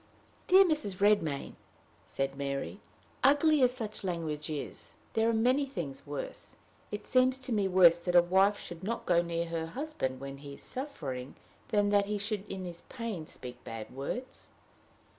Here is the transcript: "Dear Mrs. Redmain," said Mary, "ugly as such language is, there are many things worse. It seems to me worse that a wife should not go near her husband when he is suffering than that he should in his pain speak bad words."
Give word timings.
"Dear 0.47 0.65
Mrs. 0.65 0.95
Redmain," 0.97 1.53
said 2.07 2.35
Mary, 2.35 2.79
"ugly 3.23 3.61
as 3.61 3.71
such 3.71 4.03
language 4.03 4.49
is, 4.49 4.95
there 5.13 5.29
are 5.29 5.31
many 5.31 5.63
things 5.67 6.07
worse. 6.07 6.55
It 6.89 7.05
seems 7.05 7.37
to 7.37 7.53
me 7.53 7.67
worse 7.67 7.99
that 7.99 8.15
a 8.15 8.21
wife 8.23 8.59
should 8.59 8.83
not 8.83 9.05
go 9.05 9.21
near 9.21 9.45
her 9.45 9.67
husband 9.67 10.19
when 10.19 10.37
he 10.39 10.55
is 10.55 10.63
suffering 10.63 11.35
than 11.67 11.89
that 11.89 12.07
he 12.07 12.17
should 12.17 12.49
in 12.49 12.65
his 12.65 12.81
pain 12.89 13.27
speak 13.27 13.63
bad 13.63 13.95
words." 13.95 14.49